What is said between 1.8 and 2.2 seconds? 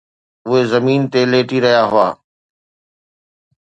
هئا.